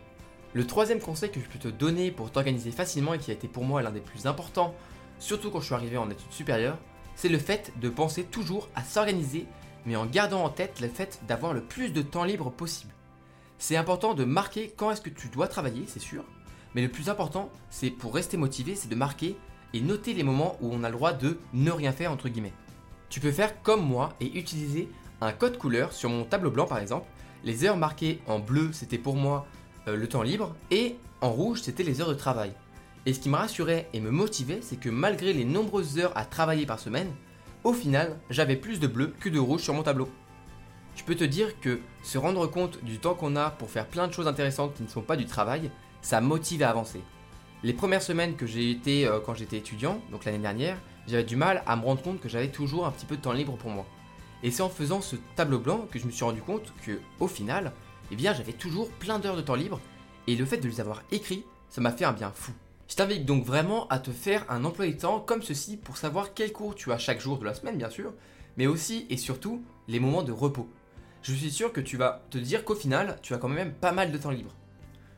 Le 0.55 0.67
troisième 0.67 1.01
conseil 1.01 1.31
que 1.31 1.41
je 1.41 1.47
peux 1.47 1.59
te 1.59 1.69
donner 1.69 2.11
pour 2.11 2.31
t'organiser 2.31 2.71
facilement 2.71 3.15
et 3.15 3.19
qui 3.19 3.31
a 3.31 3.35
été 3.35 3.49
pour 3.49 3.65
moi 3.65 3.83
l'un 3.83 3.91
des 3.91 4.01
plus 4.01 4.27
importants, 4.27 4.75
surtout 5.19 5.51
quand 5.51 5.61
je 5.61 5.67
suis 5.67 5.75
arrivé 5.75 5.97
en 5.97 6.11
études 6.11 6.33
supérieures, 6.33 6.79
c'est 7.15 7.29
le 7.29 7.39
fait 7.39 7.73
de 7.81 7.89
penser 7.89 8.25
toujours 8.25 8.69
à 8.75 8.83
s'organiser, 8.83 9.47
mais 9.85 9.97
en 9.97 10.07
gardant 10.07 10.45
en 10.45 10.49
tête 10.49 10.81
le 10.81 10.89
fait 10.89 11.21
d'avoir 11.29 11.53
le 11.53 11.63
plus 11.63 11.91
de 11.91 12.03
temps 12.03 12.25
libre 12.25 12.51
possible. 12.51 12.93
C'est 13.59 13.77
important 13.77 14.15
de 14.15 14.25
marquer 14.25 14.73
quand 14.77 14.91
est-ce 14.91 15.01
que 15.01 15.11
tu 15.11 15.29
dois 15.29 15.49
travailler, 15.49 15.85
c'est 15.87 16.01
sûr, 16.01 16.25
mais 16.75 16.83
le 16.83 16.89
plus 16.89 17.09
important, 17.09 17.51
c'est 17.71 17.91
pour 17.91 18.15
rester 18.15 18.37
motivé, 18.37 18.75
c'est 18.75 18.89
de 18.89 18.95
marquer 18.95 19.37
et 19.75 19.81
noter 19.81 20.15
les 20.15 20.23
moments 20.23 20.57
où 20.61 20.71
on 20.73 20.85
a 20.85 20.89
le 20.89 20.97
droit 20.97 21.13
de 21.13 21.39
ne 21.53 21.71
rien 21.71 21.93
faire 21.93 22.13
entre 22.13 22.29
guillemets. 22.29 22.53
Tu 23.09 23.21
peux 23.21 23.33
faire 23.33 23.63
comme 23.63 23.85
moi 23.85 24.15
et 24.21 24.39
utiliser 24.39 24.89
un 25.21 25.33
code 25.33 25.59
couleur 25.59 25.93
sur 25.93 26.11
mon 26.11 26.25
tableau 26.25 26.51
blanc 26.51 26.67
par 26.67 26.79
exemple. 26.79 27.07
Les 27.45 27.65
heures 27.65 27.77
marquées 27.77 28.21
en 28.27 28.39
bleu, 28.39 28.71
c'était 28.73 28.99
pour 28.99 29.17
moi 29.17 29.47
euh, 29.89 29.97
le 29.97 30.09
temps 30.09 30.23
libre, 30.23 30.55
et 30.71 30.97
en 31.21 31.31
rouge, 31.31 31.61
c'était 31.63 31.83
les 31.83 32.01
heures 32.01 32.09
de 32.09 32.15
travail. 32.15 32.53
Et 33.05 33.13
ce 33.13 33.21
qui 33.21 33.29
me 33.29 33.37
rassurait 33.37 33.89
et 33.93 34.01
me 34.01 34.11
motivait, 34.11 34.61
c'est 34.63 34.79
que 34.79 34.89
malgré 34.89 35.33
les 35.33 35.45
nombreuses 35.45 35.99
heures 35.99 36.17
à 36.17 36.25
travailler 36.25 36.67
par 36.67 36.79
semaine, 36.79 37.11
au 37.65 37.73
final, 37.73 38.19
j'avais 38.31 38.57
plus 38.57 38.81
de 38.81 38.87
bleu 38.87 39.13
que 39.21 39.29
de 39.29 39.39
rouge 39.39 39.63
sur 39.63 39.75
mon 39.75 39.83
tableau. 39.83 40.09
Tu 40.95 41.05
peux 41.05 41.15
te 41.15 41.25
dire 41.25 41.59
que 41.61 41.81
se 42.03 42.19
rendre 42.19 42.47
compte 42.47 42.83
du 42.85 42.99
temps 42.99 43.15
qu'on 43.15 43.37
a 43.37 43.51
pour 43.51 43.71
faire 43.71 43.87
plein 43.87 44.07
de 44.07 44.13
choses 44.13 44.29
intéressantes 44.29 44.75
qui 44.75 44.83
ne 44.83 44.89
sont 44.89 45.03
pas 45.03 45.17
du 45.17 45.27
travail, 45.27 45.71
ça 46.03 46.21
motive 46.21 46.63
à 46.63 46.71
avancer. 46.71 47.01
Les 47.63 47.73
premières 47.73 48.03
semaines 48.03 48.37
que 48.37 48.47
j'ai 48.47 48.71
été 48.71 49.07
euh, 49.07 49.21
quand 49.21 49.35
j'étais 49.35 49.59
étudiant, 49.59 50.03
donc 50.11 50.25
l'année 50.25 50.39
dernière, 50.39 50.77
j'avais 51.07 51.25
du 51.25 51.37
mal 51.37 51.63
à 51.67 51.77
me 51.77 51.85
rendre 51.85 52.03
compte 52.03 52.21
que 52.21 52.29
j'avais 52.29 52.49
toujours 52.49 52.87
un 52.87 52.91
petit 52.91 53.07
peu 53.07 53.17
de 53.17 53.23
temps 53.23 53.33
libre 53.33 53.57
pour 53.57 53.71
moi. 53.71 53.87
Et 54.43 54.51
c'est 54.51 54.63
en 54.63 54.69
faisant 54.69 55.01
ce 55.01 55.17
tableau 55.37 55.61
blanc 55.61 55.87
que 55.91 55.99
je 55.99 56.07
me 56.07 56.11
suis 56.11 56.25
rendu 56.25 56.43
compte 56.43 56.75
que, 56.85 57.01
au 57.21 57.29
final, 57.29 57.73
eh 58.11 58.17
bien, 58.17 58.35
j'avais 58.35 58.53
toujours 58.53 58.91
plein 58.91 59.21
d'heures 59.21 59.37
de 59.37 59.43
temps 59.43 59.55
libre, 59.55 59.81
et 60.27 60.35
le 60.35 60.45
fait 60.45 60.59
de 60.59 60.69
les 60.69 60.81
avoir 60.81 61.03
écrits, 61.13 61.45
ça 61.69 61.81
m'a 61.81 61.93
fait 61.93 62.05
un 62.05 62.13
bien 62.13 62.33
fou. 62.35 62.53
Je 62.89 62.97
t'invite 62.97 63.25
donc 63.25 63.45
vraiment 63.45 63.87
à 63.89 63.99
te 63.99 64.11
faire 64.11 64.45
un 64.51 64.65
emploi 64.65 64.87
du 64.87 64.97
temps 64.97 65.21
comme 65.21 65.43
ceci 65.43 65.77
pour 65.77 65.97
savoir 65.97 66.35
quel 66.35 66.53
cours 66.53 66.75
tu 66.75 66.93
as 66.93 66.99
chaque 66.99 67.21
jour 67.21 67.39
de 67.39 67.45
la 67.45 67.55
semaine, 67.55 67.79
bien 67.79 67.91
sûr, 67.91 68.13
mais 68.57 68.67
aussi 68.67 69.07
et 69.09 69.17
surtout 69.17 69.65
les 69.89 70.01
moments 70.01 70.23
de 70.23 70.33
repos. 70.33 70.69
Je 71.23 71.33
suis 71.33 71.51
sûr 71.51 71.73
que 71.73 71.81
tu 71.81 71.97
vas 71.97 72.23
te 72.31 72.39
dire 72.39 72.65
qu'au 72.65 72.75
final, 72.75 73.19
tu 73.23 73.33
as 73.35 73.39
quand 73.39 73.49
même 73.49 73.73
pas 73.73 73.93
mal 73.93 74.11
de 74.11 74.19
temps 74.19 74.31
libre. 74.31 74.51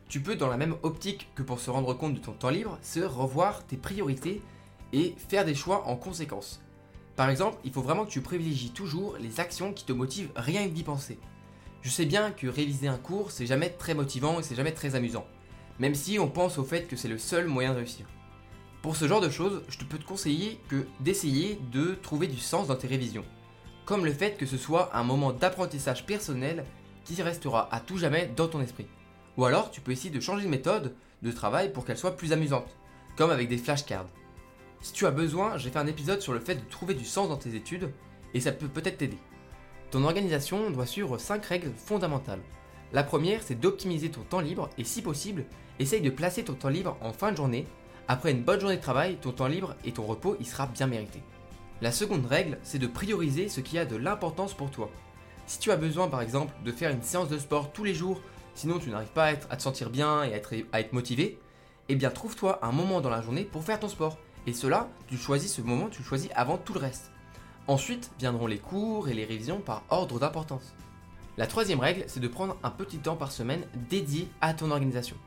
Tu 0.07 0.21
peux, 0.21 0.35
dans 0.35 0.47
la 0.47 0.57
même 0.57 0.75
optique 0.83 1.29
que 1.35 1.41
pour 1.41 1.59
se 1.59 1.69
rendre 1.69 1.93
compte 1.93 2.13
de 2.13 2.19
ton 2.19 2.33
temps 2.33 2.49
libre, 2.49 2.77
se 2.81 2.99
revoir 2.99 3.65
tes 3.65 3.77
priorités 3.77 4.41
et 4.93 5.15
faire 5.29 5.45
des 5.45 5.55
choix 5.55 5.87
en 5.87 5.95
conséquence. 5.95 6.61
Par 7.15 7.29
exemple, 7.29 7.57
il 7.63 7.71
faut 7.71 7.81
vraiment 7.81 8.05
que 8.05 8.11
tu 8.11 8.21
privilégies 8.21 8.71
toujours 8.71 9.17
les 9.19 9.39
actions 9.39 9.73
qui 9.73 9.85
te 9.85 9.93
motivent 9.93 10.31
rien 10.35 10.67
que 10.67 10.73
d'y 10.73 10.83
penser. 10.83 11.17
Je 11.81 11.89
sais 11.89 12.05
bien 12.05 12.31
que 12.31 12.47
réviser 12.47 12.87
un 12.87 12.97
cours, 12.97 13.31
c'est 13.31 13.45
jamais 13.45 13.69
très 13.69 13.93
motivant 13.93 14.39
et 14.39 14.43
c'est 14.43 14.55
jamais 14.55 14.73
très 14.73 14.95
amusant, 14.95 15.25
même 15.79 15.95
si 15.95 16.19
on 16.19 16.27
pense 16.27 16.57
au 16.57 16.63
fait 16.63 16.87
que 16.87 16.95
c'est 16.95 17.07
le 17.07 17.17
seul 17.17 17.47
moyen 17.47 17.71
de 17.71 17.77
réussir. 17.77 18.05
Pour 18.81 18.95
ce 18.95 19.07
genre 19.07 19.21
de 19.21 19.29
choses, 19.29 19.63
je 19.69 19.77
te 19.77 19.85
peux 19.85 19.97
te 19.97 20.05
conseiller 20.05 20.59
que 20.67 20.85
d'essayer 20.99 21.59
de 21.71 21.95
trouver 21.95 22.27
du 22.27 22.37
sens 22.37 22.67
dans 22.67 22.75
tes 22.75 22.87
révisions, 22.87 23.25
comme 23.85 24.05
le 24.05 24.13
fait 24.13 24.37
que 24.37 24.45
ce 24.45 24.57
soit 24.57 24.95
un 24.95 25.03
moment 25.03 25.31
d'apprentissage 25.31 26.05
personnel 26.05 26.65
qui 27.03 27.21
restera 27.21 27.73
à 27.73 27.79
tout 27.79 27.97
jamais 27.97 28.31
dans 28.35 28.47
ton 28.47 28.61
esprit. 28.61 28.87
Ou 29.37 29.45
alors, 29.45 29.71
tu 29.71 29.81
peux 29.81 29.91
essayer 29.91 30.09
de 30.09 30.19
changer 30.19 30.45
de 30.45 30.49
méthode 30.49 30.93
de 31.21 31.31
travail 31.31 31.71
pour 31.71 31.85
qu'elle 31.85 31.97
soit 31.97 32.15
plus 32.15 32.33
amusante, 32.33 32.75
comme 33.15 33.31
avec 33.31 33.49
des 33.49 33.57
flashcards. 33.57 34.09
Si 34.81 34.93
tu 34.93 35.05
as 35.05 35.11
besoin, 35.11 35.57
j'ai 35.57 35.69
fait 35.69 35.79
un 35.79 35.87
épisode 35.87 36.21
sur 36.21 36.33
le 36.33 36.39
fait 36.39 36.55
de 36.55 36.69
trouver 36.69 36.93
du 36.93 37.05
sens 37.05 37.27
dans 37.27 37.37
tes 37.37 37.55
études, 37.55 37.91
et 38.33 38.39
ça 38.39 38.51
peut 38.51 38.67
peut-être 38.67 38.97
t'aider. 38.97 39.17
Ton 39.91 40.03
organisation 40.03 40.69
doit 40.69 40.85
suivre 40.85 41.17
5 41.17 41.45
règles 41.45 41.71
fondamentales. 41.75 42.41
La 42.93 43.03
première, 43.03 43.41
c'est 43.43 43.59
d'optimiser 43.59 44.09
ton 44.09 44.21
temps 44.21 44.39
libre, 44.39 44.69
et 44.77 44.83
si 44.83 45.01
possible, 45.01 45.45
essaye 45.79 46.01
de 46.01 46.09
placer 46.09 46.43
ton 46.43 46.53
temps 46.53 46.69
libre 46.69 46.97
en 47.01 47.11
fin 47.11 47.31
de 47.31 47.37
journée. 47.37 47.65
Après 48.07 48.31
une 48.31 48.43
bonne 48.43 48.59
journée 48.59 48.77
de 48.77 48.81
travail, 48.81 49.17
ton 49.17 49.31
temps 49.31 49.47
libre 49.47 49.75
et 49.83 49.91
ton 49.91 50.05
repos, 50.05 50.37
il 50.39 50.45
sera 50.45 50.67
bien 50.67 50.87
mérité. 50.87 51.21
La 51.81 51.91
seconde 51.91 52.25
règle, 52.25 52.57
c'est 52.63 52.79
de 52.79 52.87
prioriser 52.87 53.49
ce 53.49 53.59
qui 53.59 53.77
a 53.77 53.85
de 53.85 53.95
l'importance 53.95 54.53
pour 54.53 54.71
toi. 54.71 54.89
Si 55.47 55.59
tu 55.59 55.71
as 55.71 55.75
besoin 55.75 56.07
par 56.07 56.21
exemple 56.21 56.53
de 56.63 56.71
faire 56.71 56.91
une 56.91 57.03
séance 57.03 57.29
de 57.29 57.37
sport 57.37 57.73
tous 57.73 57.83
les 57.83 57.93
jours, 57.93 58.21
sinon 58.55 58.79
tu 58.79 58.89
n'arrives 58.89 59.07
pas 59.09 59.25
à, 59.25 59.35
te 59.35 59.61
sentir 59.61 59.89
bien 59.89 60.23
et 60.23 60.33
à 60.33 60.37
être, 60.37 60.53
à 60.71 60.79
être 60.79 60.93
motivé, 60.93 61.39
eh 61.89 61.95
bien 61.95 62.09
trouve-toi 62.09 62.59
un 62.65 62.71
moment 62.71 63.01
dans 63.01 63.09
la 63.09 63.21
journée 63.21 63.43
pour 63.43 63.63
faire 63.63 63.79
ton 63.79 63.89
sport. 63.89 64.17
Et 64.47 64.53
cela, 64.53 64.89
tu 65.07 65.17
choisis 65.17 65.53
ce 65.53 65.61
moment, 65.61 65.89
tu 65.89 66.01
le 66.01 66.07
choisis 66.07 66.29
avant 66.35 66.57
tout 66.57 66.73
le 66.73 66.79
reste. 66.79 67.11
Ensuite 67.67 68.11
viendront 68.19 68.47
les 68.47 68.59
cours 68.59 69.09
et 69.09 69.13
les 69.13 69.25
révisions 69.25 69.59
par 69.59 69.83
ordre 69.89 70.19
d'importance. 70.19 70.73
La 71.37 71.47
troisième 71.47 71.79
règle, 71.79 72.05
c'est 72.07 72.19
de 72.19 72.27
prendre 72.27 72.57
un 72.63 72.69
petit 72.69 72.99
temps 72.99 73.17
par 73.17 73.31
semaine 73.31 73.65
dédié 73.89 74.29
à 74.41 74.53
ton 74.53 74.71
organisation. 74.71 75.17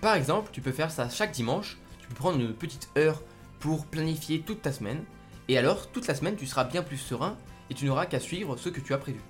Par 0.00 0.14
exemple, 0.14 0.50
tu 0.52 0.62
peux 0.62 0.72
faire 0.72 0.90
ça 0.90 1.08
chaque 1.08 1.32
dimanche, 1.32 1.78
tu 2.00 2.08
peux 2.08 2.14
prendre 2.14 2.40
une 2.40 2.54
petite 2.54 2.88
heure 2.96 3.22
pour 3.58 3.86
planifier 3.86 4.40
toute 4.40 4.62
ta 4.62 4.72
semaine, 4.72 5.04
et 5.48 5.58
alors 5.58 5.90
toute 5.90 6.06
la 6.06 6.14
semaine 6.14 6.36
tu 6.36 6.46
seras 6.46 6.64
bien 6.64 6.82
plus 6.82 6.96
serein 6.96 7.36
et 7.68 7.74
tu 7.74 7.84
n'auras 7.84 8.06
qu'à 8.06 8.20
suivre 8.20 8.56
ce 8.56 8.68
que 8.68 8.80
tu 8.80 8.94
as 8.94 8.98
prévu. 8.98 9.20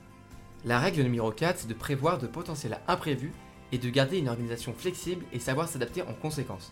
La 0.67 0.79
règle 0.79 1.03
numéro 1.03 1.31
4, 1.31 1.61
c'est 1.61 1.69
de 1.69 1.75
prévoir 1.75 2.19
de 2.19 2.27
potentiels 2.27 2.81
imprévus 2.87 3.33
est 3.73 3.79
de 3.79 3.89
garder 3.89 4.19
une 4.19 4.29
organisation 4.29 4.75
flexible 4.75 5.25
et 5.33 5.39
savoir 5.39 5.69
s'adapter 5.69 6.03
en 6.03 6.13
conséquence. 6.13 6.71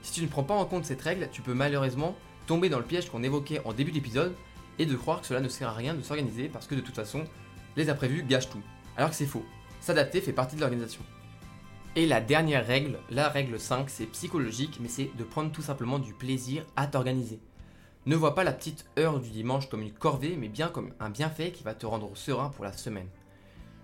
Si 0.00 0.12
tu 0.12 0.22
ne 0.22 0.28
prends 0.28 0.44
pas 0.44 0.54
en 0.54 0.64
compte 0.64 0.86
cette 0.86 1.02
règle, 1.02 1.28
tu 1.30 1.42
peux 1.42 1.52
malheureusement 1.52 2.16
tomber 2.46 2.70
dans 2.70 2.78
le 2.78 2.84
piège 2.84 3.10
qu'on 3.10 3.22
évoquait 3.22 3.60
en 3.66 3.74
début 3.74 3.92
d'épisode 3.92 4.34
et 4.78 4.86
de 4.86 4.96
croire 4.96 5.20
que 5.20 5.26
cela 5.26 5.40
ne 5.40 5.48
sert 5.48 5.68
à 5.68 5.74
rien 5.74 5.92
de 5.92 6.00
s'organiser 6.00 6.48
parce 6.48 6.66
que 6.66 6.74
de 6.74 6.80
toute 6.80 6.94
façon, 6.94 7.24
les 7.76 7.90
imprévus 7.90 8.22
gâchent 8.22 8.48
tout. 8.48 8.62
Alors 8.96 9.10
que 9.10 9.16
c'est 9.16 9.26
faux. 9.26 9.44
S'adapter 9.80 10.22
fait 10.22 10.32
partie 10.32 10.56
de 10.56 10.60
l'organisation. 10.62 11.02
Et 11.96 12.06
la 12.06 12.22
dernière 12.22 12.66
règle, 12.66 12.98
la 13.10 13.28
règle 13.28 13.60
5, 13.60 13.90
c'est 13.90 14.06
psychologique, 14.06 14.78
mais 14.80 14.88
c'est 14.88 15.10
de 15.18 15.24
prendre 15.24 15.52
tout 15.52 15.62
simplement 15.62 15.98
du 15.98 16.14
plaisir 16.14 16.64
à 16.76 16.86
t'organiser. 16.86 17.40
Ne 18.06 18.16
vois 18.16 18.34
pas 18.34 18.44
la 18.44 18.52
petite 18.52 18.86
heure 18.98 19.20
du 19.20 19.28
dimanche 19.28 19.68
comme 19.68 19.82
une 19.82 19.92
corvée, 19.92 20.36
mais 20.38 20.48
bien 20.48 20.68
comme 20.68 20.94
un 20.98 21.10
bienfait 21.10 21.50
qui 21.50 21.62
va 21.62 21.74
te 21.74 21.84
rendre 21.84 22.16
serein 22.16 22.48
pour 22.48 22.64
la 22.64 22.72
semaine. 22.72 23.08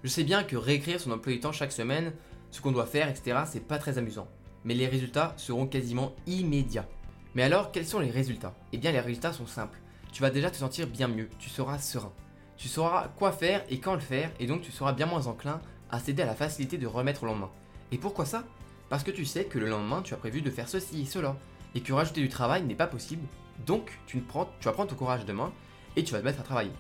Je 0.05 0.11
sais 0.11 0.23
bien 0.23 0.45
que 0.45 0.55
réécrire 0.55 1.01
son 1.01 1.13
emploi 1.13 1.33
du 1.33 1.41
temps 1.41 1.51
chaque 1.51 1.73
semaine, 1.73 2.13
ce 2.51 2.61
qu'on 2.61 2.73
doit 2.73 2.85
faire, 2.85 3.09
etc., 3.09 3.39
c'est 3.47 3.67
pas 3.67 3.79
très 3.79 3.97
amusant. 3.97 4.29
Mais 4.63 4.75
les 4.75 4.87
résultats 4.87 5.33
seront 5.39 5.67
quasiment 5.67 6.15
immédiats. 6.27 6.87
Mais 7.35 7.43
alors, 7.43 7.73
quels 7.73 7.87
sont 7.87 8.01
les 8.01 8.11
résultats? 8.11 8.55
Eh 8.75 8.77
bien, 8.77 8.93
les 8.93 9.01
résultats 9.01 9.33
sont 9.33 9.47
simples. 9.47 9.79
Tu 10.13 10.21
vas 10.21 10.29
déjà 10.29 10.51
te 10.51 10.57
sentir 10.57 10.89
bien 10.89 11.09
mieux, 11.09 11.31
tu 11.39 11.49
seras 11.49 11.79
serein. 11.79 12.13
Tu 12.59 12.69
sauras 12.69 13.09
quoi 13.17 13.33
faire 13.33 13.65
et 13.71 13.81
quand 13.81 13.95
le 13.95 14.01
faire, 14.01 14.31
et 14.39 14.47
donc 14.47 14.61
tu 14.61 14.73
seras 14.73 14.93
bien 14.93 15.07
moins 15.07 15.27
enclin 15.27 15.63
à 15.91 15.99
céder 15.99 16.23
à 16.23 16.27
la 16.27 16.35
facilité 16.35 16.77
de 16.77 16.87
remettre 16.87 17.23
au 17.23 17.27
lendemain. 17.27 17.51
Et 17.91 17.97
pourquoi 17.97 18.27
ça? 18.27 18.45
Parce 18.91 19.05
que 19.05 19.11
tu 19.11 19.25
sais 19.25 19.47
que 19.47 19.59
le 19.59 19.71
lendemain, 19.71 20.03
tu 20.03 20.13
as 20.13 20.19
prévu 20.19 20.43
de 20.43 20.51
faire 20.51 20.69
ceci 20.69 21.01
et 21.01 21.07
cela, 21.07 21.35
et 21.75 21.81
que 21.81 21.95
rajouter 21.95 22.21
du 22.21 22.29
travail 22.29 22.63
n'est 22.65 22.75
pas 22.75 22.87
possible, 22.87 23.27
donc 23.67 23.99
tu, 24.07 24.19
prends, 24.19 24.51
vas 24.63 24.73
prendre 24.73 24.91
ton 24.91 24.97
courage 24.97 25.25
demain 25.25 25.51
et 25.97 26.05
tu 26.05 26.13
vas 26.13 26.21
te 26.21 26.27
mettre 26.27 26.41
à 26.41 26.45
travailler. 26.45 26.73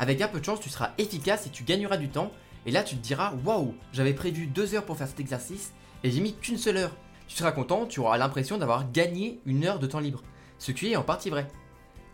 Avec 0.00 0.20
un 0.20 0.26
peu 0.26 0.40
de 0.40 0.44
chance, 0.44 0.58
tu 0.58 0.68
seras 0.68 0.90
efficace 0.98 1.46
et 1.46 1.50
tu 1.50 1.62
gagneras 1.62 1.96
du 1.96 2.08
temps, 2.08 2.32
et 2.66 2.70
là 2.70 2.82
tu 2.82 2.96
te 2.96 3.02
diras 3.02 3.34
Waouh, 3.44 3.74
j'avais 3.92 4.14
prévu 4.14 4.46
deux 4.46 4.74
heures 4.74 4.84
pour 4.84 4.96
faire 4.96 5.08
cet 5.08 5.20
exercice, 5.20 5.72
et 6.04 6.10
j'ai 6.10 6.20
mis 6.20 6.34
qu'une 6.34 6.58
seule 6.58 6.76
heure. 6.76 6.96
Tu 7.28 7.36
seras 7.36 7.52
content, 7.52 7.86
tu 7.86 8.00
auras 8.00 8.18
l'impression 8.18 8.58
d'avoir 8.58 8.90
gagné 8.90 9.40
une 9.46 9.64
heure 9.64 9.78
de 9.78 9.86
temps 9.86 10.00
libre, 10.00 10.22
ce 10.58 10.72
qui 10.72 10.92
est 10.92 10.96
en 10.96 11.02
partie 11.02 11.30
vrai. 11.30 11.48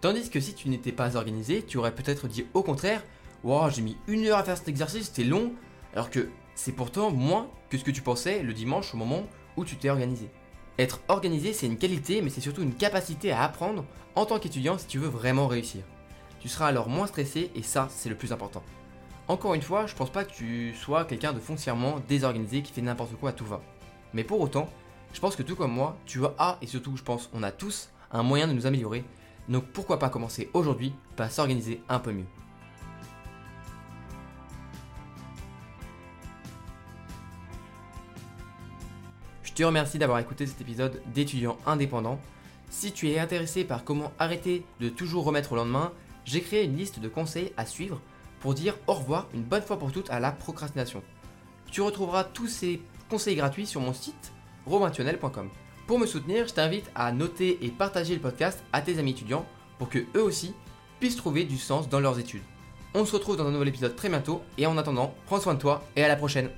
Tandis 0.01 0.31
que 0.31 0.41
si 0.41 0.55
tu 0.55 0.69
n'étais 0.69 0.93
pas 0.93 1.17
organisé, 1.17 1.63
tu 1.63 1.79
aurais 1.79 1.95
peut-être 1.95 2.29
dit 2.29 2.47
au 2.55 2.63
contraire 2.63 3.03
Waouh, 3.45 3.71
j'ai 3.71 3.83
mis 3.83 3.97
une 4.07 4.27
heure 4.27 4.39
à 4.39 4.45
faire 4.45 4.57
cet 4.57 4.69
exercice, 4.69 5.07
c'était 5.07 5.25
long, 5.25 5.53
alors 5.93 6.11
que 6.11 6.29
c'est 6.55 6.73
pourtant 6.73 7.11
moins 7.11 7.49
que 7.71 7.79
ce 7.79 7.85
que 7.85 7.91
tu 7.91 8.03
pensais 8.03 8.43
le 8.43 8.53
dimanche 8.53 8.95
au 8.95 8.97
moment 8.97 9.27
où 9.57 9.65
tu 9.65 9.77
t'es 9.77 9.91
organisé. 9.91 10.31
Être 10.79 11.01
organisé, 11.09 11.53
c'est 11.53 11.67
une 11.67 11.79
qualité, 11.79 12.23
mais 12.23 12.31
c'est 12.31 12.41
surtout 12.41 12.63
une 12.63 12.75
capacité 12.75 13.33
à 13.33 13.43
apprendre 13.43 13.85
en 14.15 14.27
tant 14.27 14.39
qu'étudiant 14.39 14.79
si 14.79 14.87
tu 14.87 14.99
veux 14.99 15.09
vraiment 15.09 15.49
réussir. 15.49 15.83
Tu 16.41 16.49
seras 16.49 16.69
alors 16.69 16.89
moins 16.89 17.09
stressé 17.09 17.51
et 17.55 17.63
ça, 17.63 17.89
c'est 17.91 18.09
le 18.09 18.15
plus 18.15 18.33
important. 18.33 18.63
Encore 19.29 19.53
une 19.53 19.61
fois, 19.61 19.87
je 19.87 19.95
pense 19.95 20.09
pas 20.09 20.25
que 20.25 20.33
tu 20.33 20.75
sois 20.75 21.05
quelqu'un 21.05 21.35
de 21.35 21.39
foncièrement 21.39 22.01
désorganisé 22.09 22.63
qui 22.63 22.73
fait 22.73 22.81
n'importe 22.81 23.15
quoi 23.21 23.29
à 23.29 23.33
tout 23.35 23.45
va. 23.45 23.61
Mais 24.15 24.25
pour 24.25 24.41
autant, 24.41 24.71
je 25.13 25.21
pense 25.21 25.37
que 25.37 25.43
tout 25.43 25.55
comme 25.55 25.71
moi, 25.71 25.99
tu 26.07 26.23
as, 26.39 26.57
et 26.63 26.67
surtout 26.67 26.97
je 26.97 27.03
pense 27.03 27.29
on 27.35 27.43
a 27.43 27.51
tous, 27.51 27.91
un 28.11 28.23
moyen 28.23 28.49
de 28.49 28.55
nous 28.55 28.65
améliorer. 28.65 29.05
Donc 29.51 29.67
pourquoi 29.67 29.99
pas 29.99 30.09
commencer 30.09 30.49
aujourd'hui 30.55 30.95
par 31.15 31.31
s'organiser 31.31 31.83
un 31.91 31.99
peu 31.99 32.13
mieux. 32.13 32.25
Je 39.43 39.53
te 39.53 39.63
remercie 39.63 39.99
d'avoir 39.99 40.21
écouté 40.21 40.47
cet 40.47 40.63
épisode 40.63 41.03
d'étudiants 41.13 41.59
indépendants. 41.67 42.19
Si 42.71 42.93
tu 42.93 43.11
es 43.11 43.19
intéressé 43.19 43.65
par 43.65 43.85
comment 43.85 44.11
arrêter 44.19 44.65
de 44.81 44.89
toujours 44.89 45.25
remettre 45.25 45.53
au 45.53 45.57
lendemain, 45.57 45.93
j'ai 46.25 46.41
créé 46.41 46.65
une 46.65 46.79
liste 46.79 46.99
de 46.99 47.09
conseils 47.09 47.53
à 47.59 47.67
suivre 47.67 48.01
pour 48.41 48.55
dire 48.55 48.75
au 48.87 48.95
revoir 48.95 49.27
une 49.35 49.43
bonne 49.43 49.63
fois 49.63 49.79
pour 49.79 49.93
toutes 49.93 50.11
à 50.11 50.21
la 50.21 50.33
procrastination. 50.33 51.03
Tu 51.71 51.81
retrouveras 51.81 52.25
tous 52.25 52.47
ces 52.47 52.81
conseils 53.11 53.37
gratuits 53.37 53.67
sur 53.67 53.81
mon 53.81 53.93
site 53.93 54.33
robintionnel.com. 54.67 55.51
Pour 55.87 55.99
me 55.99 56.07
soutenir, 56.07 56.47
je 56.47 56.55
t'invite 56.55 56.91
à 56.95 57.11
noter 57.13 57.59
et 57.65 57.71
partager 57.71 58.15
le 58.15 58.21
podcast 58.21 58.63
à 58.73 58.83
tes 58.83 58.99
amis 58.99 59.13
étudiants 59.13 59.47
pour 59.79 59.89
que 59.89 60.01
eux 60.15 60.23
aussi 60.23 60.55
puissent 61.01 61.17
trouver 61.17 61.45
du 61.45 61.57
sens 61.57 61.89
dans 61.89 62.01
leurs 62.01 62.19
études. 62.19 62.43
On 62.95 63.05
se 63.05 63.13
retrouve 63.13 63.37
dans 63.37 63.47
un 63.47 63.51
nouvel 63.51 63.69
épisode 63.69 63.97
très 63.97 64.09
bientôt 64.09 64.43
et 64.57 64.67
en 64.67 64.77
attendant, 64.77 65.15
prends 65.27 65.41
soin 65.41 65.55
de 65.55 65.61
toi 65.61 65.83
et 65.97 66.05
à 66.05 66.09
la 66.09 66.17
prochaine. 66.17 66.51